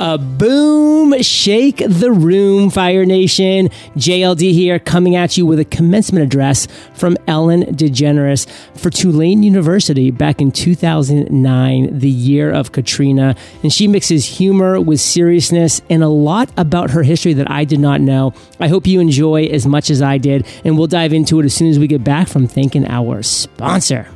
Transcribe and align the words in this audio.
A 0.00 0.16
boom, 0.16 1.20
shake 1.22 1.78
the 1.78 2.12
room, 2.12 2.70
Fire 2.70 3.04
Nation. 3.04 3.68
JLD 3.96 4.52
here, 4.52 4.78
coming 4.78 5.16
at 5.16 5.36
you 5.36 5.44
with 5.44 5.58
a 5.58 5.64
commencement 5.64 6.24
address 6.24 6.68
from 6.94 7.16
Ellen 7.26 7.64
DeGeneres 7.64 8.48
for 8.78 8.90
Tulane 8.90 9.42
University 9.42 10.12
back 10.12 10.40
in 10.40 10.52
2009, 10.52 11.98
the 11.98 12.08
year 12.08 12.52
of 12.52 12.70
Katrina. 12.70 13.34
And 13.64 13.72
she 13.72 13.88
mixes 13.88 14.24
humor 14.24 14.80
with 14.80 15.00
seriousness 15.00 15.82
and 15.90 16.04
a 16.04 16.08
lot 16.08 16.48
about 16.56 16.90
her 16.90 17.02
history 17.02 17.32
that 17.32 17.50
I 17.50 17.64
did 17.64 17.80
not 17.80 18.00
know. 18.00 18.34
I 18.60 18.68
hope 18.68 18.86
you 18.86 19.00
enjoy 19.00 19.46
as 19.46 19.66
much 19.66 19.90
as 19.90 20.00
I 20.00 20.18
did, 20.18 20.46
and 20.64 20.78
we'll 20.78 20.86
dive 20.86 21.12
into 21.12 21.40
it 21.40 21.44
as 21.44 21.54
soon 21.54 21.70
as 21.70 21.78
we 21.80 21.88
get 21.88 22.04
back 22.04 22.28
from 22.28 22.46
thanking 22.46 22.86
our 22.86 23.24
sponsor. 23.24 24.06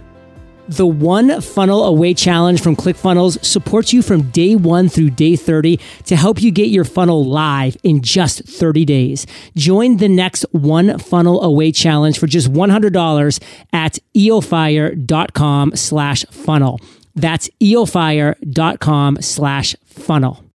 The 0.73 0.87
One 0.87 1.43
Funnel 1.43 1.85
Away 1.85 2.15
Challenge 2.15 2.59
from 2.59 2.77
ClickFunnels 2.77 3.45
supports 3.45 3.93
you 3.93 4.01
from 4.01 4.31
day 4.31 4.57
one 4.57 4.89
through 4.89 5.11
day 5.11 5.37
30 5.37 5.79
to 6.07 6.17
help 6.17 6.41
you 6.41 6.51
get 6.51 6.69
your 6.69 6.85
funnel 6.85 7.27
live 7.27 7.77
in 7.83 8.01
just 8.01 8.45
30 8.45 8.87
days. 8.87 9.27
Join 9.55 9.99
the 9.99 10.09
next 10.09 10.47
One 10.53 10.99
Funnel 10.99 11.43
Away 11.43 11.73
Challenge 11.73 12.19
for 12.19 12.27
just 12.27 12.51
$100 12.51 13.43
at 13.75 13.99
eofire.com 14.17 15.77
slash 15.77 16.25
funnel. 16.31 16.81
That's 17.15 17.51
eofire.com 17.61 19.19
slash 19.21 19.77
funnel. 19.85 20.52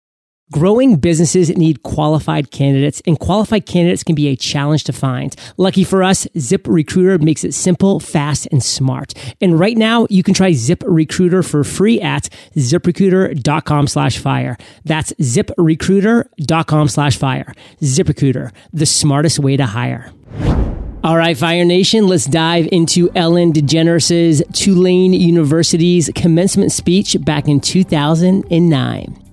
Growing 0.54 0.96
businesses 0.96 1.50
need 1.58 1.84
qualified 1.84 2.52
candidates, 2.52 3.02
and 3.06 3.20
qualified 3.20 3.66
candidates 3.66 4.02
can 4.02 4.16
be 4.16 4.30
a 4.30 4.36
challenge 4.38 4.86
to 4.86 4.94
find. 4.94 5.36
Lucky 5.58 5.84
for 5.84 6.04
us, 6.04 6.26
Zip 6.40 6.66
Recruiter 6.66 7.18
makes 7.18 7.44
it 7.44 7.54
simple, 7.54 8.00
fast, 8.00 8.48
and 8.50 8.64
smart. 8.64 9.14
And 9.42 9.60
right 9.60 9.76
now, 9.76 10.08
you 10.10 10.24
can 10.24 10.34
try 10.34 10.54
Zip 10.54 10.82
Recruiter 10.88 11.44
for 11.44 11.66
free 11.66 12.00
at 12.00 12.30
ziprecruiter.com 12.56 13.88
slash 13.88 14.20
fire. 14.20 14.56
That's 14.86 15.12
ziprecruiter.com 15.20 16.88
slash 16.88 17.18
fire. 17.18 17.54
ZipRecruiter, 17.82 18.54
the 18.72 18.86
smartest 18.86 19.40
way 19.40 19.58
to 19.58 19.66
hire. 19.66 20.14
All 21.04 21.18
right, 21.18 21.38
Fire 21.38 21.66
Nation, 21.66 22.08
let's 22.08 22.26
dive 22.26 22.70
into 22.72 23.10
Ellen 23.16 23.52
DeGeneres' 23.52 24.42
Tulane 24.54 25.14
University's 25.14 26.10
commencement 26.16 26.72
speech 26.72 27.18
back 27.20 27.50
in 27.50 27.60
2009. 27.60 29.27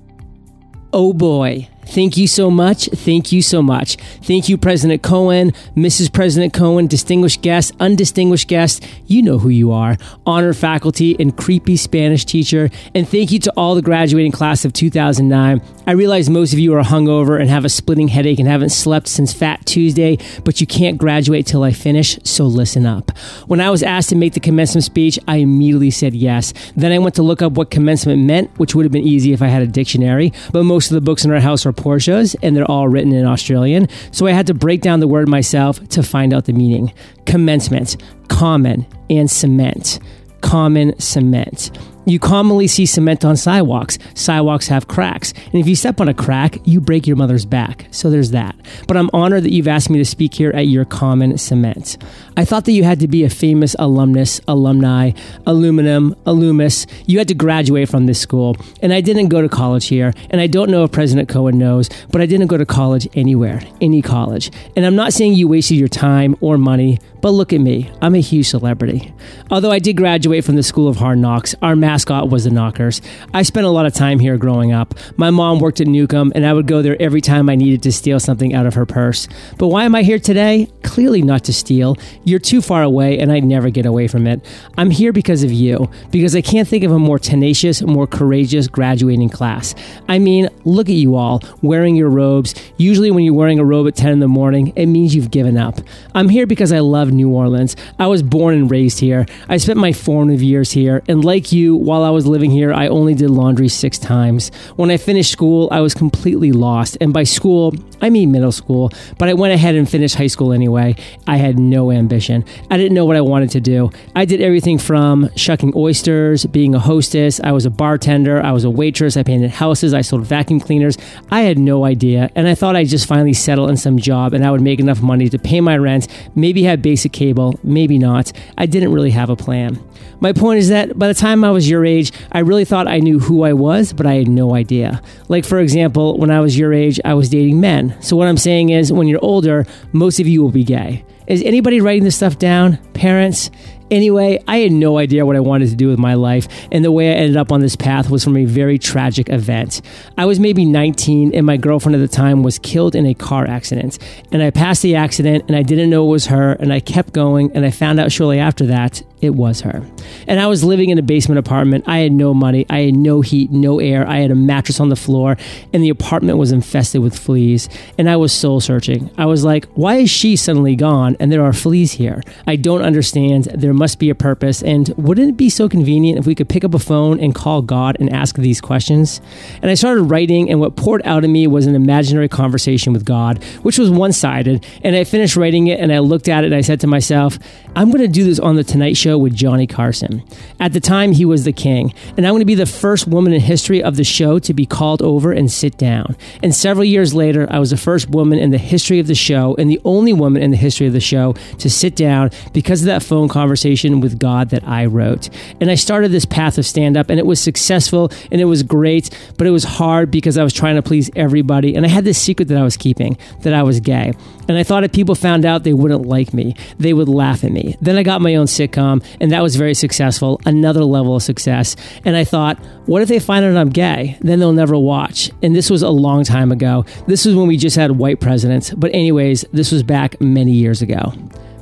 Oh 0.96 1.12
boy. 1.12 1.66
Thank 1.86 2.16
you 2.16 2.26
so 2.26 2.50
much. 2.50 2.86
Thank 2.86 3.32
you 3.32 3.42
so 3.42 3.62
much. 3.62 3.96
Thank 4.22 4.48
you, 4.48 4.56
President 4.58 5.02
Cohen, 5.02 5.52
Mrs. 5.76 6.12
President 6.12 6.52
Cohen, 6.52 6.86
distinguished 6.86 7.42
guests, 7.42 7.72
undistinguished 7.80 8.48
guests. 8.48 8.86
You 9.06 9.22
know 9.22 9.38
who 9.38 9.48
you 9.48 9.72
are. 9.72 9.96
Honor 10.26 10.52
faculty 10.52 11.16
and 11.18 11.36
creepy 11.36 11.76
Spanish 11.76 12.24
teacher. 12.24 12.70
And 12.94 13.08
thank 13.08 13.30
you 13.30 13.38
to 13.40 13.52
all 13.56 13.74
the 13.74 13.82
graduating 13.82 14.32
class 14.32 14.64
of 14.64 14.72
2009. 14.72 15.60
I 15.86 15.92
realize 15.92 16.30
most 16.30 16.54
of 16.54 16.58
you 16.58 16.74
are 16.74 16.82
hungover 16.82 17.38
and 17.38 17.50
have 17.50 17.64
a 17.64 17.68
splitting 17.68 18.08
headache 18.08 18.38
and 18.38 18.48
haven't 18.48 18.70
slept 18.70 19.06
since 19.06 19.34
Fat 19.34 19.66
Tuesday, 19.66 20.16
but 20.42 20.60
you 20.60 20.66
can't 20.66 20.96
graduate 20.96 21.46
till 21.46 21.62
I 21.62 21.72
finish, 21.72 22.18
so 22.24 22.46
listen 22.46 22.86
up. 22.86 23.16
When 23.46 23.60
I 23.60 23.68
was 23.68 23.82
asked 23.82 24.08
to 24.08 24.16
make 24.16 24.32
the 24.32 24.40
commencement 24.40 24.84
speech, 24.84 25.18
I 25.28 25.36
immediately 25.36 25.90
said 25.90 26.14
yes. 26.14 26.54
Then 26.74 26.92
I 26.92 26.98
went 26.98 27.14
to 27.16 27.22
look 27.22 27.42
up 27.42 27.52
what 27.52 27.70
commencement 27.70 28.22
meant, 28.22 28.50
which 28.58 28.74
would 28.74 28.86
have 28.86 28.92
been 28.92 29.06
easy 29.06 29.32
if 29.32 29.42
I 29.42 29.48
had 29.48 29.62
a 29.62 29.66
dictionary, 29.66 30.32
but 30.52 30.64
most 30.64 30.90
of 30.90 30.94
the 30.94 31.02
books 31.02 31.24
in 31.24 31.30
our 31.30 31.40
house 31.40 31.66
are 31.66 31.73
Portia's 31.76 32.34
and 32.42 32.56
they're 32.56 32.70
all 32.70 32.88
written 32.88 33.12
in 33.12 33.24
Australian, 33.24 33.88
so 34.10 34.26
I 34.26 34.32
had 34.32 34.46
to 34.48 34.54
break 34.54 34.80
down 34.80 35.00
the 35.00 35.08
word 35.08 35.28
myself 35.28 35.86
to 35.88 36.02
find 36.02 36.32
out 36.32 36.44
the 36.46 36.52
meaning. 36.52 36.92
Commencement, 37.26 37.96
common, 38.28 38.86
and 39.10 39.30
cement. 39.30 39.98
Common 40.40 40.98
cement. 40.98 41.70
You 42.06 42.18
commonly 42.18 42.66
see 42.66 42.86
cement 42.86 43.24
on 43.24 43.36
sidewalks. 43.36 43.98
Sidewalks 44.14 44.68
have 44.68 44.88
cracks. 44.88 45.32
And 45.46 45.54
if 45.54 45.66
you 45.66 45.74
step 45.74 46.00
on 46.00 46.08
a 46.08 46.14
crack, 46.14 46.58
you 46.64 46.80
break 46.80 47.06
your 47.06 47.16
mother's 47.16 47.46
back. 47.46 47.86
So 47.90 48.10
there's 48.10 48.30
that. 48.32 48.54
But 48.86 48.96
I'm 48.96 49.10
honored 49.12 49.44
that 49.44 49.52
you've 49.52 49.68
asked 49.68 49.90
me 49.90 49.98
to 49.98 50.04
speak 50.04 50.34
here 50.34 50.50
at 50.50 50.66
your 50.66 50.84
common 50.84 51.38
cement. 51.38 51.96
I 52.36 52.44
thought 52.44 52.64
that 52.66 52.72
you 52.72 52.84
had 52.84 53.00
to 53.00 53.08
be 53.08 53.24
a 53.24 53.30
famous 53.30 53.74
alumnus, 53.78 54.40
alumni, 54.46 55.12
aluminum, 55.46 56.14
allumus. 56.26 56.86
You 57.06 57.18
had 57.18 57.28
to 57.28 57.34
graduate 57.34 57.88
from 57.88 58.06
this 58.06 58.20
school. 58.20 58.56
And 58.82 58.92
I 58.92 59.00
didn't 59.00 59.28
go 59.28 59.40
to 59.40 59.48
college 59.48 59.86
here. 59.86 60.12
And 60.30 60.40
I 60.40 60.46
don't 60.46 60.70
know 60.70 60.84
if 60.84 60.92
President 60.92 61.28
Cohen 61.28 61.58
knows, 61.58 61.88
but 62.10 62.20
I 62.20 62.26
didn't 62.26 62.48
go 62.48 62.56
to 62.56 62.66
college 62.66 63.08
anywhere, 63.14 63.60
any 63.80 64.02
college. 64.02 64.50
And 64.76 64.84
I'm 64.84 64.96
not 64.96 65.12
saying 65.12 65.34
you 65.34 65.48
wasted 65.48 65.78
your 65.78 65.88
time 65.88 66.36
or 66.40 66.58
money, 66.58 66.98
but 67.20 67.30
look 67.30 67.52
at 67.52 67.60
me. 67.60 67.90
I'm 68.02 68.14
a 68.14 68.20
huge 68.20 68.48
celebrity. 68.48 69.14
Although 69.50 69.70
I 69.70 69.78
did 69.78 69.96
graduate 69.96 70.44
from 70.44 70.56
the 70.56 70.62
School 70.62 70.88
of 70.88 70.96
Hard 70.96 71.18
Knocks, 71.18 71.54
our 71.62 71.74
mascot 71.94 72.28
was 72.28 72.42
the 72.42 72.50
Knockers. 72.50 73.00
I 73.32 73.42
spent 73.44 73.66
a 73.66 73.70
lot 73.70 73.86
of 73.86 73.94
time 73.94 74.18
here 74.18 74.36
growing 74.36 74.72
up. 74.72 74.94
My 75.16 75.30
mom 75.30 75.60
worked 75.60 75.80
at 75.80 75.86
Newcomb, 75.86 76.32
and 76.34 76.44
I 76.44 76.52
would 76.52 76.66
go 76.66 76.82
there 76.82 77.00
every 77.00 77.20
time 77.20 77.48
I 77.48 77.54
needed 77.54 77.84
to 77.84 77.92
steal 77.92 78.18
something 78.18 78.52
out 78.52 78.66
of 78.66 78.74
her 78.74 78.84
purse. 78.84 79.28
But 79.58 79.68
why 79.68 79.84
am 79.84 79.94
I 79.94 80.02
here 80.02 80.18
today? 80.18 80.68
Clearly 80.82 81.22
not 81.22 81.44
to 81.44 81.52
steal. 81.52 81.96
You're 82.24 82.40
too 82.40 82.60
far 82.60 82.82
away, 82.82 83.20
and 83.20 83.30
I'd 83.30 83.44
never 83.44 83.70
get 83.70 83.86
away 83.86 84.08
from 84.08 84.26
it. 84.26 84.44
I'm 84.76 84.90
here 84.90 85.12
because 85.12 85.44
of 85.44 85.52
you, 85.52 85.88
because 86.10 86.34
I 86.34 86.40
can't 86.40 86.66
think 86.66 86.82
of 86.82 86.90
a 86.90 86.98
more 86.98 87.20
tenacious, 87.20 87.80
more 87.80 88.08
courageous 88.08 88.66
graduating 88.66 89.28
class. 89.28 89.76
I 90.08 90.18
mean, 90.18 90.48
look 90.64 90.88
at 90.88 90.96
you 90.96 91.14
all, 91.14 91.42
wearing 91.62 91.94
your 91.94 92.10
robes. 92.10 92.56
Usually, 92.76 93.12
when 93.12 93.22
you're 93.22 93.34
wearing 93.34 93.60
a 93.60 93.64
robe 93.64 93.86
at 93.86 93.94
10 93.94 94.10
in 94.10 94.18
the 94.18 94.26
morning, 94.26 94.72
it 94.74 94.86
means 94.86 95.14
you've 95.14 95.30
given 95.30 95.56
up. 95.56 95.78
I'm 96.16 96.28
here 96.28 96.48
because 96.48 96.72
I 96.72 96.80
love 96.80 97.12
New 97.12 97.30
Orleans. 97.30 97.76
I 98.00 98.08
was 98.08 98.24
born 98.24 98.54
and 98.56 98.68
raised 98.68 98.98
here. 98.98 99.26
I 99.48 99.58
spent 99.58 99.78
my 99.78 99.92
formative 99.92 100.42
years 100.42 100.72
here, 100.72 101.00
and 101.06 101.24
like 101.24 101.52
you, 101.52 101.83
while 101.84 102.02
I 102.02 102.08
was 102.08 102.26
living 102.26 102.50
here, 102.50 102.72
I 102.72 102.88
only 102.88 103.14
did 103.14 103.28
laundry 103.28 103.68
six 103.68 103.98
times. 103.98 104.50
When 104.76 104.90
I 104.90 104.96
finished 104.96 105.30
school, 105.30 105.68
I 105.70 105.80
was 105.80 105.92
completely 105.92 106.50
lost, 106.50 106.96
and 106.98 107.12
by 107.12 107.24
school, 107.24 107.74
I 108.00 108.08
mean 108.08 108.32
middle 108.32 108.52
school, 108.52 108.90
but 109.18 109.28
I 109.28 109.34
went 109.34 109.52
ahead 109.52 109.74
and 109.74 109.88
finished 109.88 110.14
high 110.14 110.28
school 110.28 110.54
anyway. 110.54 110.96
I 111.26 111.36
had 111.36 111.58
no 111.58 111.90
ambition. 111.90 112.42
I 112.70 112.78
didn't 112.78 112.94
know 112.94 113.04
what 113.04 113.16
I 113.16 113.20
wanted 113.20 113.50
to 113.50 113.60
do. 113.60 113.90
I 114.16 114.24
did 114.24 114.40
everything 114.40 114.78
from 114.78 115.28
shucking 115.36 115.74
oysters, 115.76 116.46
being 116.46 116.74
a 116.74 116.78
hostess, 116.78 117.38
I 117.44 117.52
was 117.52 117.66
a 117.66 117.70
bartender, 117.70 118.42
I 118.42 118.52
was 118.52 118.64
a 118.64 118.70
waitress, 118.70 119.18
I 119.18 119.22
painted 119.22 119.50
houses, 119.50 119.92
I 119.92 120.00
sold 120.00 120.26
vacuum 120.26 120.60
cleaners. 120.60 120.96
I 121.30 121.42
had 121.42 121.58
no 121.58 121.84
idea, 121.84 122.30
and 122.34 122.48
I 122.48 122.54
thought 122.54 122.76
I'd 122.76 122.88
just 122.88 123.06
finally 123.06 123.34
settle 123.34 123.68
in 123.68 123.76
some 123.76 123.98
job 123.98 124.32
and 124.32 124.44
I 124.44 124.50
would 124.50 124.62
make 124.62 124.80
enough 124.80 125.02
money 125.02 125.28
to 125.28 125.38
pay 125.38 125.60
my 125.60 125.76
rent, 125.76 126.08
maybe 126.34 126.62
have 126.62 126.80
basic 126.80 127.12
cable, 127.12 127.60
maybe 127.62 127.98
not. 127.98 128.32
I 128.56 128.64
didn't 128.64 128.92
really 128.92 129.10
have 129.10 129.28
a 129.28 129.36
plan. 129.36 129.82
My 130.20 130.32
point 130.32 130.58
is 130.58 130.68
that 130.70 130.98
by 130.98 131.08
the 131.08 131.14
time 131.14 131.44
I 131.44 131.50
was 131.50 131.68
your 131.74 131.84
age, 131.84 132.12
I 132.32 132.40
really 132.40 132.64
thought 132.64 132.86
I 132.86 133.00
knew 133.00 133.18
who 133.18 133.42
I 133.42 133.52
was, 133.52 133.92
but 133.92 134.06
I 134.06 134.14
had 134.14 134.28
no 134.28 134.54
idea. 134.54 135.02
Like, 135.28 135.44
for 135.44 135.58
example, 135.58 136.16
when 136.18 136.30
I 136.30 136.40
was 136.40 136.56
your 136.56 136.72
age, 136.72 137.00
I 137.04 137.14
was 137.14 137.28
dating 137.28 137.60
men. 137.60 138.00
So, 138.00 138.16
what 138.16 138.28
I'm 138.28 138.36
saying 138.36 138.70
is, 138.70 138.92
when 138.92 139.08
you're 139.08 139.24
older, 139.24 139.66
most 139.92 140.20
of 140.20 140.26
you 140.28 140.42
will 140.42 140.52
be 140.52 140.64
gay. 140.64 141.04
Is 141.26 141.42
anybody 141.42 141.80
writing 141.80 142.04
this 142.04 142.16
stuff 142.16 142.38
down? 142.38 142.76
Parents? 142.92 143.50
Anyway, 143.90 144.42
I 144.48 144.58
had 144.58 144.72
no 144.72 144.98
idea 144.98 145.26
what 145.26 145.36
I 145.36 145.40
wanted 145.40 145.68
to 145.68 145.76
do 145.76 145.88
with 145.88 145.98
my 145.98 146.14
life, 146.14 146.48
and 146.72 146.84
the 146.84 146.90
way 146.90 147.10
I 147.10 147.16
ended 147.16 147.36
up 147.36 147.52
on 147.52 147.60
this 147.60 147.76
path 147.76 148.08
was 148.10 148.24
from 148.24 148.36
a 148.36 148.44
very 148.44 148.78
tragic 148.78 149.28
event. 149.28 149.82
I 150.16 150.24
was 150.24 150.40
maybe 150.40 150.64
19, 150.64 151.34
and 151.34 151.44
my 151.46 151.56
girlfriend 151.56 151.94
at 151.94 151.98
the 151.98 152.08
time 152.08 152.42
was 152.42 152.58
killed 152.58 152.94
in 152.94 153.04
a 153.06 153.14
car 153.14 153.46
accident. 153.46 153.98
And 154.32 154.42
I 154.42 154.50
passed 154.50 154.82
the 154.82 154.96
accident, 154.96 155.44
and 155.48 155.56
I 155.56 155.62
didn't 155.62 155.90
know 155.90 156.06
it 156.06 156.10
was 156.10 156.26
her, 156.26 156.52
and 156.52 156.72
I 156.72 156.80
kept 156.80 157.12
going, 157.12 157.52
and 157.54 157.64
I 157.64 157.70
found 157.70 158.00
out 158.00 158.10
shortly 158.10 158.38
after 158.38 158.66
that 158.66 159.02
it 159.24 159.34
was 159.34 159.62
her. 159.62 159.82
And 160.28 160.40
I 160.40 160.46
was 160.46 160.62
living 160.62 160.90
in 160.90 160.98
a 160.98 161.02
basement 161.02 161.38
apartment. 161.38 161.84
I 161.86 161.98
had 161.98 162.12
no 162.12 162.34
money, 162.34 162.66
I 162.70 162.80
had 162.80 162.94
no 162.94 163.20
heat, 163.20 163.50
no 163.50 163.80
air. 163.80 164.06
I 164.06 164.18
had 164.18 164.30
a 164.30 164.34
mattress 164.34 164.80
on 164.80 164.88
the 164.88 164.96
floor, 164.96 165.36
and 165.72 165.82
the 165.82 165.88
apartment 165.88 166.38
was 166.38 166.52
infested 166.52 167.02
with 167.02 167.18
fleas. 167.18 167.68
And 167.98 168.08
I 168.08 168.16
was 168.16 168.32
soul 168.32 168.60
searching. 168.60 169.10
I 169.18 169.26
was 169.26 169.44
like, 169.44 169.66
why 169.74 169.96
is 169.96 170.10
she 170.10 170.36
suddenly 170.36 170.76
gone 170.76 171.16
and 171.18 171.32
there 171.32 171.44
are 171.44 171.52
fleas 171.52 171.92
here? 171.92 172.22
I 172.46 172.56
don't 172.56 172.82
understand. 172.82 173.44
There 173.54 173.74
must 173.74 173.98
be 173.98 174.10
a 174.10 174.14
purpose. 174.14 174.62
And 174.62 174.88
wouldn't 174.96 175.30
it 175.30 175.36
be 175.36 175.50
so 175.50 175.68
convenient 175.68 176.18
if 176.18 176.26
we 176.26 176.34
could 176.34 176.48
pick 176.48 176.64
up 176.64 176.74
a 176.74 176.78
phone 176.78 177.18
and 177.20 177.34
call 177.34 177.62
God 177.62 177.96
and 178.00 178.12
ask 178.12 178.36
these 178.36 178.60
questions? 178.60 179.20
And 179.62 179.70
I 179.70 179.74
started 179.74 180.02
writing, 180.02 180.50
and 180.50 180.60
what 180.60 180.76
poured 180.76 181.02
out 181.04 181.24
of 181.24 181.30
me 181.30 181.46
was 181.46 181.66
an 181.66 181.74
imaginary 181.74 182.28
conversation 182.28 182.92
with 182.92 183.04
God, 183.04 183.42
which 183.62 183.78
was 183.78 183.90
one 183.90 184.12
sided. 184.12 184.64
And 184.82 184.96
I 184.96 185.04
finished 185.04 185.36
writing 185.36 185.68
it, 185.68 185.80
and 185.80 185.92
I 185.92 185.98
looked 186.00 186.28
at 186.28 186.44
it, 186.44 186.48
and 186.48 186.54
I 186.54 186.60
said 186.60 186.80
to 186.80 186.86
myself, 186.86 187.38
I'm 187.76 187.90
going 187.90 188.02
to 188.02 188.08
do 188.08 188.24
this 188.24 188.38
on 188.38 188.56
the 188.56 188.64
Tonight 188.64 188.96
Show 188.96 189.13
with 189.18 189.34
Johnny 189.34 189.66
Carson. 189.66 190.22
At 190.60 190.72
the 190.72 190.80
time, 190.80 191.12
he 191.12 191.24
was 191.24 191.44
the 191.44 191.52
king, 191.52 191.94
and 192.16 192.26
I'm 192.26 192.32
going 192.32 192.40
to 192.40 192.46
be 192.46 192.54
the 192.54 192.66
first 192.66 193.06
woman 193.06 193.32
in 193.32 193.40
history 193.40 193.82
of 193.82 193.96
the 193.96 194.04
show 194.04 194.38
to 194.38 194.54
be 194.54 194.66
called 194.66 195.02
over 195.02 195.32
and 195.32 195.50
sit 195.50 195.76
down. 195.78 196.16
And 196.42 196.54
several 196.54 196.84
years 196.84 197.14
later, 197.14 197.46
I 197.50 197.58
was 197.58 197.70
the 197.70 197.76
first 197.76 198.08
woman 198.08 198.38
in 198.38 198.50
the 198.50 198.58
history 198.58 198.98
of 198.98 199.06
the 199.06 199.14
show 199.14 199.54
and 199.56 199.70
the 199.70 199.80
only 199.84 200.12
woman 200.12 200.42
in 200.42 200.50
the 200.50 200.56
history 200.56 200.86
of 200.86 200.92
the 200.92 201.00
show 201.00 201.34
to 201.58 201.70
sit 201.70 201.96
down 201.96 202.30
because 202.52 202.82
of 202.82 202.86
that 202.86 203.02
phone 203.02 203.28
conversation 203.28 204.00
with 204.00 204.18
God 204.18 204.50
that 204.50 204.66
I 204.66 204.86
wrote. 204.86 205.28
And 205.60 205.70
I 205.70 205.74
started 205.74 206.10
this 206.10 206.24
path 206.24 206.58
of 206.58 206.66
stand 206.66 206.96
up, 206.96 207.10
and 207.10 207.18
it 207.18 207.26
was 207.26 207.40
successful 207.40 208.10
and 208.30 208.40
it 208.40 208.46
was 208.46 208.62
great, 208.62 209.10
but 209.36 209.46
it 209.46 209.50
was 209.50 209.64
hard 209.64 210.10
because 210.10 210.38
I 210.38 210.42
was 210.42 210.52
trying 210.52 210.76
to 210.76 210.82
please 210.82 211.10
everybody. 211.16 211.74
And 211.74 211.84
I 211.84 211.88
had 211.88 212.04
this 212.04 212.20
secret 212.20 212.48
that 212.48 212.58
I 212.58 212.62
was 212.62 212.76
keeping 212.76 213.16
that 213.42 213.54
I 213.54 213.62
was 213.62 213.80
gay. 213.80 214.12
And 214.48 214.58
I 214.58 214.62
thought 214.62 214.84
if 214.84 214.92
people 214.92 215.14
found 215.14 215.44
out, 215.44 215.64
they 215.64 215.72
wouldn't 215.72 216.06
like 216.06 216.34
me, 216.34 216.54
they 216.78 216.92
would 216.92 217.08
laugh 217.08 217.44
at 217.44 217.52
me. 217.52 217.76
Then 217.80 217.96
I 217.96 218.02
got 218.02 218.20
my 218.20 218.34
own 218.34 218.46
sitcom 218.46 219.03
and 219.20 219.30
that 219.32 219.42
was 219.42 219.56
very 219.56 219.74
successful, 219.74 220.40
another 220.46 220.84
level 220.84 221.16
of 221.16 221.22
success. 221.22 221.76
And 222.04 222.16
I 222.16 222.24
thought, 222.24 222.58
what 222.86 223.02
if 223.02 223.08
they 223.08 223.18
find 223.18 223.44
out 223.44 223.56
I'm 223.56 223.70
gay? 223.70 224.18
Then 224.20 224.38
they'll 224.38 224.52
never 224.52 224.78
watch. 224.78 225.30
And 225.42 225.54
this 225.54 225.70
was 225.70 225.82
a 225.82 225.90
long 225.90 226.24
time 226.24 226.52
ago. 226.52 226.84
This 227.06 227.24
was 227.24 227.34
when 227.34 227.46
we 227.46 227.56
just 227.56 227.76
had 227.76 227.92
white 227.92 228.20
presidents. 228.20 228.72
But, 228.72 228.94
anyways, 228.94 229.44
this 229.52 229.72
was 229.72 229.82
back 229.82 230.20
many 230.20 230.52
years 230.52 230.82
ago. 230.82 231.12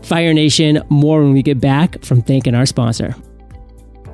Fire 0.03 0.35
Nation, 0.35 0.83
more 0.89 1.23
when 1.23 1.33
we 1.33 1.43
get 1.43 1.61
back 1.61 2.03
from 2.05 2.23
thanking 2.23 2.55
our 2.55 2.67
sponsor. 2.67 3.15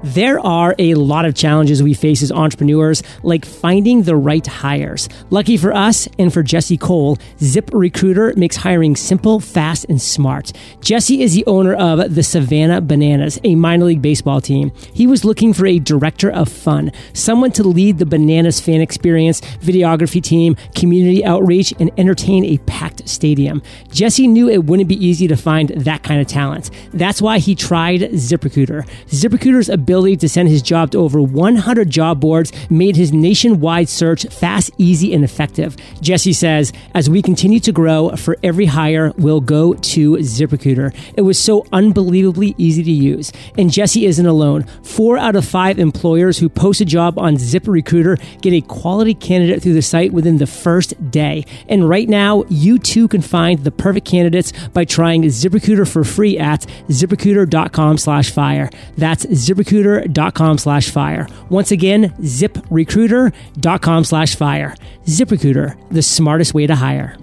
There 0.04 0.38
are 0.38 0.76
a 0.78 0.94
lot 0.94 1.24
of 1.24 1.34
challenges 1.34 1.82
we 1.82 1.92
face 1.92 2.22
as 2.22 2.30
entrepreneurs, 2.30 3.02
like 3.24 3.44
finding 3.44 4.02
the 4.02 4.14
right 4.14 4.46
hires. 4.46 5.08
Lucky 5.30 5.56
for 5.56 5.74
us 5.74 6.08
and 6.20 6.32
for 6.32 6.44
Jesse 6.44 6.76
Cole, 6.76 7.18
Zip 7.40 7.68
Recruiter 7.72 8.32
makes 8.36 8.54
hiring 8.54 8.94
simple, 8.94 9.40
fast, 9.40 9.86
and 9.88 10.00
smart. 10.00 10.52
Jesse 10.80 11.20
is 11.20 11.34
the 11.34 11.44
owner 11.46 11.74
of 11.74 12.14
the 12.14 12.22
Savannah 12.22 12.80
Bananas, 12.80 13.40
a 13.42 13.56
minor 13.56 13.86
league 13.86 14.00
baseball 14.00 14.40
team. 14.40 14.70
He 14.92 15.04
was 15.04 15.24
looking 15.24 15.52
for 15.52 15.66
a 15.66 15.80
director 15.80 16.30
of 16.30 16.48
fun, 16.48 16.92
someone 17.12 17.50
to 17.52 17.64
lead 17.64 17.98
the 17.98 18.06
Bananas 18.06 18.60
fan 18.60 18.80
experience, 18.80 19.40
videography 19.40 20.22
team, 20.22 20.54
community 20.76 21.24
outreach, 21.24 21.74
and 21.80 21.90
entertain 21.98 22.44
a 22.44 22.58
packed 22.58 23.08
stadium. 23.08 23.62
Jesse 23.90 24.28
knew 24.28 24.48
it 24.48 24.64
wouldn't 24.64 24.88
be 24.88 25.04
easy 25.04 25.26
to 25.26 25.36
find 25.36 25.70
that 25.70 26.04
kind 26.04 26.20
of 26.20 26.28
talent. 26.28 26.70
That's 26.94 27.20
why 27.20 27.40
he 27.40 27.56
tried 27.56 28.02
ZipRecruiter. 28.02 28.88
ZipRecruiter's 29.08 29.68
ability 29.68 29.87
to 29.88 30.28
send 30.28 30.50
his 30.50 30.60
job 30.60 30.90
to 30.90 30.98
over 30.98 31.20
100 31.22 31.88
job 31.88 32.20
boards 32.20 32.52
made 32.68 32.94
his 32.94 33.10
nationwide 33.10 33.88
search 33.88 34.26
fast, 34.26 34.70
easy, 34.76 35.14
and 35.14 35.24
effective. 35.24 35.76
Jesse 36.02 36.34
says, 36.34 36.74
as 36.94 37.08
we 37.08 37.22
continue 37.22 37.58
to 37.60 37.72
grow, 37.72 38.10
for 38.16 38.36
every 38.42 38.66
hire, 38.66 39.14
we'll 39.16 39.40
go 39.40 39.72
to 39.72 40.12
ZipRecruiter. 40.16 40.94
It 41.16 41.22
was 41.22 41.38
so 41.38 41.66
unbelievably 41.72 42.54
easy 42.58 42.82
to 42.82 42.90
use. 42.90 43.32
And 43.56 43.72
Jesse 43.72 44.04
isn't 44.04 44.26
alone. 44.26 44.64
Four 44.82 45.16
out 45.16 45.36
of 45.36 45.46
five 45.46 45.78
employers 45.78 46.38
who 46.38 46.50
post 46.50 46.82
a 46.82 46.84
job 46.84 47.18
on 47.18 47.36
ZipRecruiter 47.36 48.20
get 48.42 48.52
a 48.52 48.60
quality 48.60 49.14
candidate 49.14 49.62
through 49.62 49.74
the 49.74 49.80
site 49.80 50.12
within 50.12 50.36
the 50.36 50.46
first 50.46 51.10
day. 51.10 51.46
And 51.66 51.88
right 51.88 52.08
now, 52.08 52.44
you 52.50 52.78
too 52.78 53.08
can 53.08 53.22
find 53.22 53.64
the 53.64 53.70
perfect 53.70 54.06
candidates 54.06 54.52
by 54.68 54.84
trying 54.84 55.22
ZipRecruiter 55.22 55.90
for 55.90 56.04
free 56.04 56.38
at 56.38 56.66
ziprecruiter.com 56.88 57.96
slash 57.96 58.30
fire. 58.30 58.68
That's 58.98 59.24
ZipRecruiter 59.26 59.77
ziprecruiter.com 59.78 60.58
slash 60.58 60.90
fire. 60.90 61.26
Once 61.48 61.70
again, 61.70 62.10
ziprecruiter.com 62.20 64.04
slash 64.04 64.36
fire. 64.36 64.74
ZipRecruiter, 65.04 65.76
the 65.90 66.02
smartest 66.02 66.54
way 66.54 66.66
to 66.66 66.74
hire. 66.74 67.16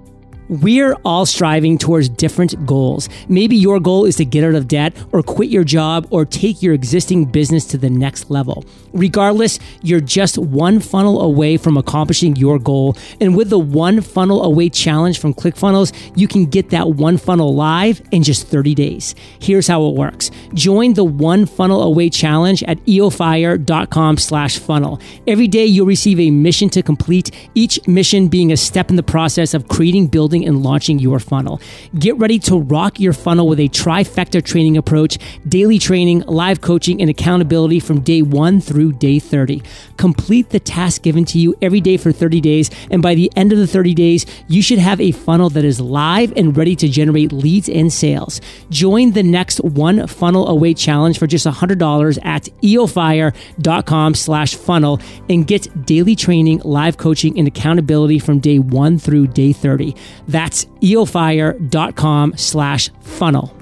We're 0.48 0.94
all 1.04 1.26
striving 1.26 1.76
towards 1.76 2.08
different 2.08 2.66
goals. 2.66 3.08
Maybe 3.28 3.56
your 3.56 3.80
goal 3.80 4.04
is 4.04 4.16
to 4.16 4.24
get 4.24 4.44
out 4.44 4.54
of 4.54 4.68
debt 4.68 4.96
or 5.12 5.22
quit 5.22 5.48
your 5.48 5.64
job 5.64 6.06
or 6.10 6.24
take 6.24 6.62
your 6.62 6.74
existing 6.74 7.26
business 7.26 7.64
to 7.66 7.78
the 7.78 7.90
next 7.90 8.30
level. 8.30 8.64
Regardless, 8.92 9.58
you're 9.82 10.00
just 10.00 10.38
one 10.38 10.80
funnel 10.80 11.20
away 11.20 11.56
from 11.56 11.76
accomplishing 11.76 12.36
your 12.36 12.58
goal. 12.58 12.96
And 13.20 13.36
with 13.36 13.50
the 13.50 13.58
one 13.58 14.00
funnel 14.00 14.44
away 14.44 14.68
challenge 14.70 15.18
from 15.18 15.34
ClickFunnels, 15.34 15.92
you 16.16 16.28
can 16.28 16.46
get 16.46 16.70
that 16.70 16.90
one 16.90 17.18
funnel 17.18 17.54
live 17.54 18.00
in 18.12 18.22
just 18.22 18.46
30 18.46 18.74
days. 18.74 19.14
Here's 19.40 19.66
how 19.66 19.86
it 19.86 19.94
works. 19.94 20.30
Join 20.54 20.94
the 20.94 21.04
one 21.04 21.46
funnel 21.46 21.82
away 21.82 22.08
challenge 22.08 22.62
at 22.64 22.78
eofire.com 22.86 24.18
slash 24.18 24.58
funnel. 24.58 25.00
Every 25.26 25.48
day 25.48 25.66
you'll 25.66 25.86
receive 25.86 26.20
a 26.20 26.30
mission 26.30 26.70
to 26.70 26.82
complete, 26.82 27.30
each 27.54 27.86
mission 27.86 28.28
being 28.28 28.52
a 28.52 28.56
step 28.56 28.90
in 28.90 28.96
the 28.96 29.02
process 29.02 29.54
of 29.54 29.68
creating, 29.68 30.06
building, 30.08 30.35
building 30.36 30.48
and 30.48 30.62
launching 30.62 30.98
your 30.98 31.18
funnel. 31.18 31.60
Get 31.98 32.16
ready 32.18 32.38
to 32.40 32.58
rock 32.58 33.00
your 33.00 33.12
funnel 33.12 33.48
with 33.48 33.60
a 33.60 33.68
trifecta 33.68 34.42
training 34.44 34.76
approach, 34.76 35.18
daily 35.48 35.78
training, 35.78 36.20
live 36.26 36.60
coaching, 36.60 37.00
and 37.00 37.10
accountability 37.10 37.80
from 37.80 38.00
day 38.00 38.22
one 38.22 38.60
through 38.60 38.92
day 38.92 39.18
30. 39.18 39.62
Complete 39.96 40.50
the 40.50 40.60
task 40.60 41.02
given 41.02 41.24
to 41.26 41.38
you 41.38 41.54
every 41.62 41.80
day 41.80 41.96
for 41.96 42.12
30 42.12 42.40
days, 42.40 42.70
and 42.90 43.02
by 43.02 43.14
the 43.14 43.30
end 43.36 43.52
of 43.52 43.58
the 43.58 43.66
30 43.66 43.94
days, 43.94 44.26
you 44.48 44.62
should 44.62 44.78
have 44.78 45.00
a 45.00 45.12
funnel 45.12 45.50
that 45.50 45.64
is 45.64 45.80
live 45.80 46.32
and 46.36 46.56
ready 46.56 46.76
to 46.76 46.88
generate 46.88 47.32
leads 47.32 47.68
and 47.68 47.92
sales. 47.92 48.40
Join 48.70 49.12
the 49.12 49.22
next 49.22 49.58
one 49.60 50.06
funnel 50.06 50.48
away 50.48 50.74
challenge 50.74 51.18
for 51.18 51.26
just 51.26 51.46
$100 51.46 52.24
at 52.24 52.44
eofire.com 52.62 54.14
slash 54.14 54.54
funnel 54.54 55.00
and 55.28 55.46
get 55.46 55.86
daily 55.86 56.16
training, 56.16 56.60
live 56.64 56.96
coaching, 56.96 57.38
and 57.38 57.48
accountability 57.48 58.18
from 58.18 58.38
day 58.38 58.58
one 58.58 58.98
through 58.98 59.26
day 59.28 59.52
30. 59.52 59.94
That's 60.28 60.64
eofire.com 60.82 62.36
slash 62.36 62.90
funnel. 63.00 63.56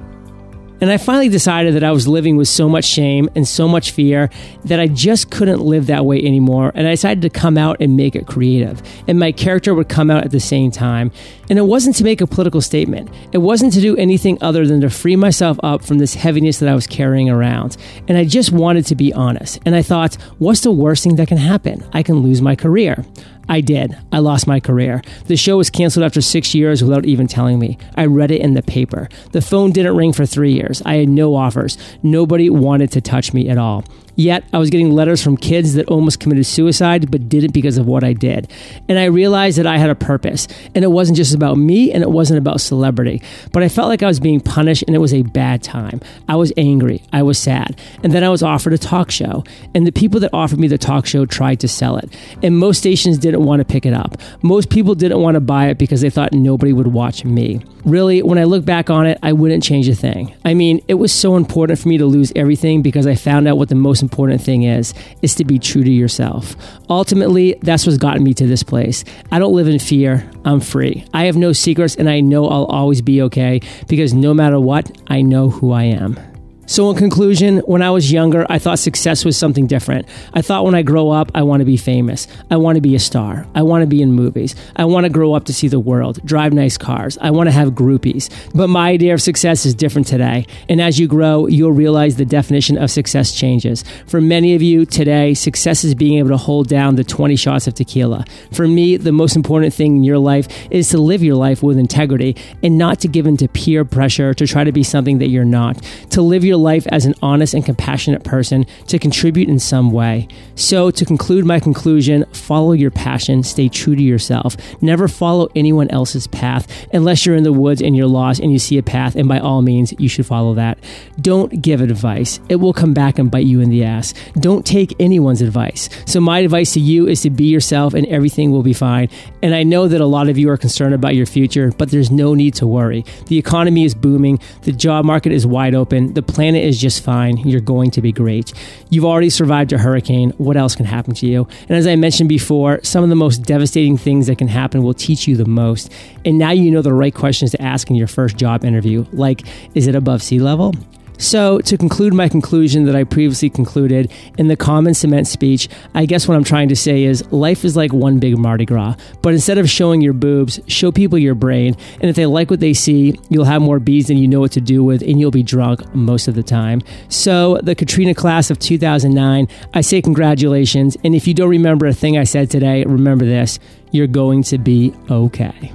And 0.84 0.92
I 0.92 0.98
finally 0.98 1.30
decided 1.30 1.74
that 1.76 1.82
I 1.82 1.92
was 1.92 2.06
living 2.06 2.36
with 2.36 2.46
so 2.46 2.68
much 2.68 2.84
shame 2.84 3.30
and 3.34 3.48
so 3.48 3.66
much 3.66 3.92
fear 3.92 4.28
that 4.66 4.80
I 4.80 4.86
just 4.86 5.30
couldn't 5.30 5.60
live 5.60 5.86
that 5.86 6.04
way 6.04 6.18
anymore. 6.18 6.72
And 6.74 6.86
I 6.86 6.90
decided 6.90 7.22
to 7.22 7.30
come 7.30 7.56
out 7.56 7.78
and 7.80 7.96
make 7.96 8.14
it 8.14 8.26
creative. 8.26 8.82
And 9.08 9.18
my 9.18 9.32
character 9.32 9.72
would 9.72 9.88
come 9.88 10.10
out 10.10 10.24
at 10.24 10.30
the 10.30 10.40
same 10.40 10.70
time. 10.70 11.10
And 11.48 11.58
it 11.58 11.62
wasn't 11.62 11.96
to 11.96 12.04
make 12.04 12.20
a 12.20 12.26
political 12.26 12.60
statement, 12.60 13.08
it 13.32 13.38
wasn't 13.38 13.72
to 13.72 13.80
do 13.80 13.96
anything 13.96 14.36
other 14.42 14.66
than 14.66 14.82
to 14.82 14.90
free 14.90 15.16
myself 15.16 15.58
up 15.62 15.82
from 15.82 15.98
this 15.98 16.12
heaviness 16.12 16.58
that 16.58 16.68
I 16.68 16.74
was 16.74 16.86
carrying 16.86 17.30
around. 17.30 17.78
And 18.08 18.18
I 18.18 18.24
just 18.24 18.52
wanted 18.52 18.84
to 18.86 18.94
be 18.94 19.10
honest. 19.12 19.60
And 19.64 19.74
I 19.74 19.80
thought, 19.80 20.16
what's 20.38 20.60
the 20.60 20.72
worst 20.72 21.04
thing 21.04 21.16
that 21.16 21.28
can 21.28 21.38
happen? 21.38 21.82
I 21.94 22.02
can 22.02 22.16
lose 22.16 22.42
my 22.42 22.56
career. 22.56 23.06
I 23.48 23.60
did. 23.60 23.96
I 24.12 24.18
lost 24.18 24.46
my 24.46 24.60
career. 24.60 25.02
The 25.26 25.36
show 25.36 25.56
was 25.58 25.70
canceled 25.70 26.04
after 26.04 26.20
six 26.20 26.54
years 26.54 26.82
without 26.82 27.04
even 27.04 27.26
telling 27.26 27.58
me. 27.58 27.78
I 27.96 28.06
read 28.06 28.30
it 28.30 28.40
in 28.40 28.54
the 28.54 28.62
paper. 28.62 29.08
The 29.32 29.42
phone 29.42 29.72
didn't 29.72 29.96
ring 29.96 30.12
for 30.12 30.26
three 30.26 30.52
years. 30.52 30.82
I 30.84 30.96
had 30.96 31.08
no 31.08 31.34
offers. 31.34 31.76
Nobody 32.02 32.48
wanted 32.50 32.90
to 32.92 33.00
touch 33.00 33.32
me 33.32 33.48
at 33.48 33.58
all. 33.58 33.84
Yet 34.16 34.44
I 34.52 34.58
was 34.58 34.70
getting 34.70 34.92
letters 34.92 35.22
from 35.22 35.36
kids 35.36 35.74
that 35.74 35.88
almost 35.88 36.20
committed 36.20 36.46
suicide 36.46 37.10
but 37.10 37.28
didn't 37.28 37.52
because 37.52 37.78
of 37.78 37.86
what 37.86 38.04
I 38.04 38.12
did. 38.12 38.50
And 38.88 38.98
I 38.98 39.04
realized 39.04 39.58
that 39.58 39.66
I 39.66 39.78
had 39.78 39.90
a 39.90 39.94
purpose. 39.94 40.46
And 40.74 40.84
it 40.84 40.90
wasn't 40.90 41.16
just 41.16 41.34
about 41.34 41.56
me 41.56 41.92
and 41.92 42.02
it 42.02 42.10
wasn't 42.10 42.38
about 42.38 42.60
celebrity. 42.60 43.22
But 43.52 43.62
I 43.62 43.68
felt 43.68 43.88
like 43.88 44.02
I 44.02 44.06
was 44.06 44.20
being 44.20 44.40
punished 44.40 44.84
and 44.86 44.94
it 44.94 45.00
was 45.00 45.14
a 45.14 45.22
bad 45.22 45.62
time. 45.62 46.00
I 46.28 46.36
was 46.36 46.52
angry. 46.56 47.02
I 47.12 47.22
was 47.22 47.38
sad. 47.38 47.80
And 48.02 48.12
then 48.12 48.22
I 48.22 48.28
was 48.28 48.42
offered 48.42 48.72
a 48.72 48.78
talk 48.78 49.10
show. 49.10 49.44
And 49.74 49.86
the 49.86 49.92
people 49.92 50.20
that 50.20 50.30
offered 50.32 50.58
me 50.58 50.68
the 50.68 50.78
talk 50.78 51.06
show 51.06 51.26
tried 51.26 51.60
to 51.60 51.68
sell 51.68 51.96
it. 51.96 52.14
And 52.42 52.58
most 52.58 52.78
stations 52.78 53.18
didn't 53.18 53.44
want 53.44 53.60
to 53.60 53.64
pick 53.64 53.86
it 53.86 53.94
up. 53.94 54.16
Most 54.42 54.70
people 54.70 54.94
didn't 54.94 55.20
want 55.20 55.34
to 55.34 55.40
buy 55.40 55.68
it 55.68 55.78
because 55.78 56.00
they 56.00 56.10
thought 56.10 56.32
nobody 56.32 56.72
would 56.72 56.88
watch 56.88 57.24
me. 57.24 57.60
Really, 57.84 58.22
when 58.22 58.38
I 58.38 58.44
look 58.44 58.64
back 58.64 58.88
on 58.88 59.06
it, 59.06 59.18
I 59.22 59.32
wouldn't 59.32 59.62
change 59.62 59.88
a 59.88 59.94
thing. 59.94 60.34
I 60.44 60.54
mean, 60.54 60.82
it 60.88 60.94
was 60.94 61.12
so 61.12 61.36
important 61.36 61.78
for 61.78 61.88
me 61.88 61.98
to 61.98 62.06
lose 62.06 62.32
everything 62.34 62.80
because 62.80 63.06
I 63.06 63.14
found 63.14 63.46
out 63.46 63.58
what 63.58 63.68
the 63.68 63.74
most 63.74 64.02
important 64.04 64.40
thing 64.40 64.62
is 64.64 64.94
is 65.22 65.34
to 65.36 65.44
be 65.44 65.58
true 65.58 65.82
to 65.84 65.90
yourself. 65.90 66.56
Ultimately, 66.90 67.56
that's 67.62 67.86
what's 67.86 67.98
gotten 67.98 68.22
me 68.22 68.34
to 68.34 68.46
this 68.46 68.62
place. 68.62 69.04
I 69.32 69.38
don't 69.38 69.54
live 69.54 69.68
in 69.68 69.78
fear. 69.78 70.30
I'm 70.44 70.60
free. 70.60 71.04
I 71.14 71.24
have 71.24 71.36
no 71.36 71.52
secrets 71.52 71.96
and 71.96 72.08
I 72.08 72.20
know 72.20 72.46
I'll 72.48 72.66
always 72.66 73.02
be 73.02 73.22
okay 73.22 73.60
because 73.88 74.12
no 74.14 74.34
matter 74.34 74.60
what, 74.60 74.90
I 75.08 75.22
know 75.22 75.50
who 75.50 75.72
I 75.72 75.84
am. 75.84 76.18
So, 76.66 76.90
in 76.90 76.96
conclusion, 76.96 77.58
when 77.58 77.82
I 77.82 77.90
was 77.90 78.10
younger, 78.10 78.46
I 78.48 78.58
thought 78.58 78.78
success 78.78 79.24
was 79.24 79.36
something 79.36 79.66
different. 79.66 80.08
I 80.32 80.40
thought 80.40 80.64
when 80.64 80.74
I 80.74 80.82
grow 80.82 81.10
up, 81.10 81.30
I 81.34 81.42
want 81.42 81.60
to 81.60 81.66
be 81.66 81.76
famous. 81.76 82.26
I 82.50 82.56
want 82.56 82.76
to 82.76 82.80
be 82.80 82.94
a 82.94 82.98
star. 82.98 83.46
I 83.54 83.62
want 83.62 83.82
to 83.82 83.86
be 83.86 84.00
in 84.00 84.12
movies. 84.12 84.54
I 84.74 84.86
want 84.86 85.04
to 85.04 85.10
grow 85.10 85.34
up 85.34 85.44
to 85.44 85.54
see 85.54 85.68
the 85.68 85.78
world, 85.78 86.24
drive 86.24 86.54
nice 86.54 86.78
cars. 86.78 87.18
I 87.20 87.30
want 87.30 87.48
to 87.48 87.52
have 87.52 87.70
groupies. 87.70 88.30
But 88.54 88.68
my 88.68 88.90
idea 88.90 89.12
of 89.12 89.20
success 89.20 89.66
is 89.66 89.74
different 89.74 90.06
today. 90.06 90.46
And 90.68 90.80
as 90.80 90.98
you 90.98 91.06
grow, 91.06 91.46
you'll 91.46 91.72
realize 91.72 92.16
the 92.16 92.24
definition 92.24 92.78
of 92.78 92.90
success 92.90 93.32
changes. 93.32 93.84
For 94.06 94.20
many 94.20 94.54
of 94.54 94.62
you 94.62 94.86
today, 94.86 95.34
success 95.34 95.84
is 95.84 95.94
being 95.94 96.18
able 96.18 96.30
to 96.30 96.38
hold 96.38 96.68
down 96.68 96.96
the 96.96 97.04
20 97.04 97.36
shots 97.36 97.66
of 97.66 97.74
tequila. 97.74 98.24
For 98.52 98.66
me, 98.66 98.96
the 98.96 99.12
most 99.12 99.36
important 99.36 99.74
thing 99.74 99.96
in 99.96 100.04
your 100.04 100.18
life 100.18 100.48
is 100.70 100.88
to 100.90 100.98
live 100.98 101.22
your 101.22 101.36
life 101.36 101.62
with 101.62 101.78
integrity 101.78 102.36
and 102.62 102.78
not 102.78 103.00
to 103.00 103.08
give 103.08 103.26
in 103.26 103.36
to 103.36 103.48
peer 103.48 103.84
pressure 103.84 104.32
to 104.32 104.46
try 104.46 104.64
to 104.64 104.72
be 104.72 104.82
something 104.82 105.18
that 105.18 105.28
you're 105.28 105.44
not. 105.44 105.82
To 106.10 106.22
live 106.22 106.44
your 106.44 106.53
your 106.54 106.62
life 106.62 106.86
as 106.92 107.04
an 107.04 107.14
honest 107.20 107.52
and 107.54 107.64
compassionate 107.64 108.22
person 108.22 108.64
to 108.86 108.98
contribute 108.98 109.48
in 109.48 109.58
some 109.58 109.90
way. 109.90 110.28
So, 110.54 110.90
to 110.92 111.04
conclude 111.04 111.44
my 111.44 111.58
conclusion, 111.58 112.24
follow 112.32 112.72
your 112.72 112.92
passion, 112.92 113.42
stay 113.42 113.68
true 113.68 113.96
to 113.96 114.02
yourself. 114.02 114.56
Never 114.80 115.08
follow 115.08 115.48
anyone 115.56 115.90
else's 115.90 116.28
path 116.28 116.68
unless 116.92 117.26
you're 117.26 117.34
in 117.34 117.42
the 117.42 117.52
woods 117.52 117.82
and 117.82 117.96
you're 117.96 118.06
lost 118.06 118.40
and 118.40 118.52
you 118.52 118.58
see 118.58 118.78
a 118.78 118.82
path, 118.82 119.16
and 119.16 119.28
by 119.28 119.40
all 119.40 119.62
means, 119.62 119.92
you 119.98 120.08
should 120.08 120.26
follow 120.26 120.54
that. 120.54 120.78
Don't 121.20 121.60
give 121.60 121.80
advice, 121.80 122.38
it 122.48 122.56
will 122.56 122.72
come 122.72 122.94
back 122.94 123.18
and 123.18 123.30
bite 123.30 123.46
you 123.46 123.60
in 123.60 123.70
the 123.70 123.84
ass. 123.84 124.14
Don't 124.34 124.64
take 124.64 124.94
anyone's 125.00 125.42
advice. 125.42 125.88
So, 126.06 126.20
my 126.20 126.38
advice 126.38 126.72
to 126.74 126.80
you 126.80 127.08
is 127.08 127.22
to 127.22 127.30
be 127.30 127.46
yourself 127.46 127.94
and 127.94 128.06
everything 128.06 128.52
will 128.52 128.62
be 128.62 128.74
fine. 128.74 129.08
And 129.42 129.54
I 129.54 129.64
know 129.64 129.88
that 129.88 130.00
a 130.00 130.06
lot 130.06 130.28
of 130.28 130.38
you 130.38 130.50
are 130.50 130.56
concerned 130.56 130.94
about 130.94 131.16
your 131.16 131.26
future, 131.26 131.72
but 131.76 131.90
there's 131.90 132.10
no 132.12 132.34
need 132.34 132.54
to 132.54 132.66
worry. 132.66 133.04
The 133.26 133.38
economy 133.38 133.84
is 133.84 133.94
booming, 133.94 134.38
the 134.62 134.72
job 134.72 135.04
market 135.04 135.32
is 135.32 135.46
wide 135.46 135.74
open, 135.74 136.14
the 136.14 136.22
plan 136.22 136.43
planet 136.44 136.62
is 136.62 136.78
just 136.78 137.02
fine. 137.02 137.38
You're 137.38 137.62
going 137.62 137.90
to 137.92 138.02
be 138.02 138.12
great. 138.12 138.52
You've 138.90 139.06
already 139.06 139.30
survived 139.30 139.72
a 139.72 139.78
hurricane. 139.78 140.28
What 140.36 140.58
else 140.58 140.74
can 140.74 140.84
happen 140.84 141.14
to 141.14 141.26
you? 141.26 141.48
And 141.70 141.78
as 141.78 141.86
I 141.86 141.96
mentioned 141.96 142.28
before, 142.28 142.80
some 142.82 143.02
of 143.02 143.08
the 143.08 143.16
most 143.16 143.44
devastating 143.44 143.96
things 143.96 144.26
that 144.26 144.36
can 144.36 144.48
happen 144.48 144.82
will 144.82 144.92
teach 144.92 145.26
you 145.26 145.38
the 145.38 145.46
most. 145.46 145.90
And 146.22 146.36
now 146.36 146.50
you 146.50 146.70
know 146.70 146.82
the 146.82 146.92
right 146.92 147.14
questions 147.14 147.50
to 147.52 147.62
ask 147.62 147.88
in 147.88 147.96
your 147.96 148.08
first 148.08 148.36
job 148.36 148.62
interview, 148.62 149.06
like 149.10 149.40
is 149.74 149.86
it 149.86 149.94
above 149.94 150.22
sea 150.22 150.38
level? 150.38 150.74
So, 151.18 151.60
to 151.60 151.78
conclude 151.78 152.12
my 152.12 152.28
conclusion 152.28 152.84
that 152.84 152.96
I 152.96 153.04
previously 153.04 153.48
concluded 153.48 154.12
in 154.36 154.48
the 154.48 154.56
common 154.56 154.94
cement 154.94 155.26
speech, 155.26 155.68
I 155.94 156.06
guess 156.06 156.26
what 156.26 156.36
I'm 156.36 156.44
trying 156.44 156.68
to 156.70 156.76
say 156.76 157.04
is 157.04 157.24
life 157.32 157.64
is 157.64 157.76
like 157.76 157.92
one 157.92 158.18
big 158.18 158.36
Mardi 158.36 158.64
Gras. 158.64 158.96
But 159.22 159.32
instead 159.32 159.58
of 159.58 159.70
showing 159.70 160.00
your 160.00 160.12
boobs, 160.12 160.60
show 160.66 160.90
people 160.90 161.18
your 161.18 161.34
brain. 161.34 161.76
And 162.00 162.10
if 162.10 162.16
they 162.16 162.26
like 162.26 162.50
what 162.50 162.60
they 162.60 162.74
see, 162.74 163.18
you'll 163.28 163.44
have 163.44 163.62
more 163.62 163.78
bees 163.78 164.08
than 164.08 164.16
you 164.16 164.26
know 164.26 164.40
what 164.40 164.52
to 164.52 164.60
do 164.60 164.82
with, 164.82 165.02
and 165.02 165.20
you'll 165.20 165.30
be 165.30 165.42
drunk 165.42 165.94
most 165.94 166.26
of 166.28 166.34
the 166.34 166.42
time. 166.42 166.82
So, 167.08 167.58
the 167.62 167.74
Katrina 167.74 168.14
class 168.14 168.50
of 168.50 168.58
2009, 168.58 169.48
I 169.72 169.80
say 169.80 170.02
congratulations. 170.02 170.96
And 171.04 171.14
if 171.14 171.28
you 171.28 171.34
don't 171.34 171.50
remember 171.50 171.86
a 171.86 171.94
thing 171.94 172.18
I 172.18 172.24
said 172.24 172.50
today, 172.50 172.84
remember 172.84 173.24
this 173.24 173.58
you're 173.92 174.08
going 174.08 174.42
to 174.42 174.58
be 174.58 174.92
okay. 175.08 175.72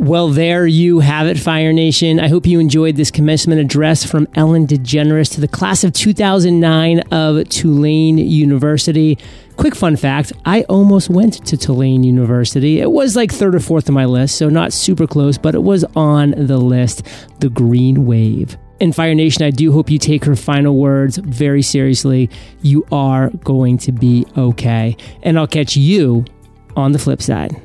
Well, 0.00 0.30
there 0.30 0.66
you 0.66 1.00
have 1.00 1.26
it, 1.26 1.38
Fire 1.38 1.74
Nation. 1.74 2.20
I 2.20 2.28
hope 2.28 2.46
you 2.46 2.58
enjoyed 2.58 2.96
this 2.96 3.10
commencement 3.10 3.60
address 3.60 4.02
from 4.02 4.26
Ellen 4.34 4.66
DeGeneres 4.66 5.30
to 5.34 5.42
the 5.42 5.46
class 5.46 5.84
of 5.84 5.92
2009 5.92 7.00
of 7.10 7.46
Tulane 7.50 8.16
University. 8.16 9.18
Quick 9.58 9.76
fun 9.76 9.96
fact 9.96 10.32
I 10.46 10.62
almost 10.62 11.10
went 11.10 11.44
to 11.46 11.58
Tulane 11.58 12.02
University. 12.02 12.80
It 12.80 12.90
was 12.90 13.14
like 13.14 13.30
third 13.30 13.54
or 13.54 13.60
fourth 13.60 13.90
on 13.90 13.94
my 13.94 14.06
list, 14.06 14.38
so 14.38 14.48
not 14.48 14.72
super 14.72 15.06
close, 15.06 15.36
but 15.36 15.54
it 15.54 15.62
was 15.62 15.84
on 15.94 16.30
the 16.30 16.56
list. 16.56 17.06
The 17.40 17.50
Green 17.50 18.06
Wave. 18.06 18.56
And 18.80 18.96
Fire 18.96 19.14
Nation, 19.14 19.42
I 19.42 19.50
do 19.50 19.70
hope 19.70 19.90
you 19.90 19.98
take 19.98 20.24
her 20.24 20.34
final 20.34 20.78
words 20.78 21.18
very 21.18 21.60
seriously. 21.60 22.30
You 22.62 22.86
are 22.90 23.28
going 23.44 23.76
to 23.76 23.92
be 23.92 24.24
okay. 24.38 24.96
And 25.22 25.38
I'll 25.38 25.46
catch 25.46 25.76
you 25.76 26.24
on 26.74 26.92
the 26.92 26.98
flip 26.98 27.20
side. 27.20 27.60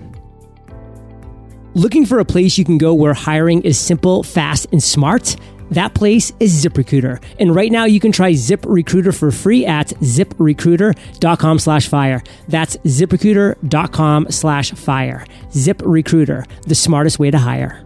Looking 1.76 2.06
for 2.06 2.20
a 2.20 2.26
place 2.26 2.58
you 2.58 2.64
can 2.64 2.78
go 2.78 2.94
where 2.94 3.14
hiring 3.14 3.62
is 3.64 3.78
simple, 3.78 4.24
fast, 4.24 4.68
and 4.72 4.82
smart? 4.82 5.36
That 5.72 5.94
place 5.94 6.32
is 6.40 6.64
ZipRecruiter. 6.64 7.22
And 7.38 7.54
right 7.54 7.70
now 7.70 7.84
you 7.84 8.00
can 8.00 8.14
try 8.14 8.32
ZipRecruiter 8.32 9.14
for 9.14 9.30
free 9.30 9.66
at 9.66 9.88
ziprecruiter.com 9.88 11.60
slash 11.60 11.90
fire. 11.90 12.24
That's 12.48 12.78
ziprecruiter.com 12.78 14.28
slash 14.30 14.72
fire. 14.72 15.26
ZipRecruiter, 15.50 16.48
the 16.62 16.76
smartest 16.76 17.20
way 17.20 17.30
to 17.30 17.40
hire. 17.40 17.84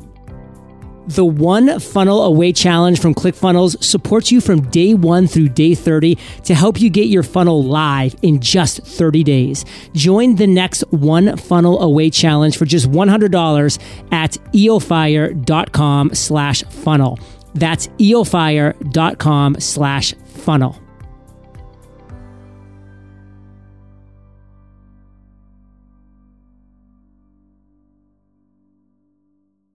The 1.10 1.26
One 1.26 1.80
Funnel 1.80 2.22
Away 2.22 2.54
Challenge 2.54 3.00
from 3.00 3.16
ClickFunnels 3.16 3.84
supports 3.84 4.32
you 4.32 4.40
from 4.40 4.62
day 4.70 4.94
one 4.94 5.26
through 5.26 5.50
day 5.50 5.74
30 5.74 6.16
to 6.44 6.54
help 6.54 6.80
you 6.80 6.92
get 6.92 7.08
your 7.08 7.24
funnel 7.24 7.64
live 7.64 8.16
in 8.22 8.40
just 8.40 8.82
30 8.84 9.24
days. 9.24 9.66
Join 9.94 10.36
the 10.36 10.46
next 10.46 10.82
One 10.92 11.36
Funnel 11.36 11.82
Away 11.82 12.12
Challenge 12.12 12.56
for 12.56 12.66
just 12.66 12.92
$100 12.92 13.80
at 14.12 14.32
eofire.com 14.54 16.14
slash 16.14 16.64
funnel. 16.66 17.20
That's 17.56 17.88
eofire.com 17.88 19.60
slash 19.60 20.14
funnel. 20.14 20.89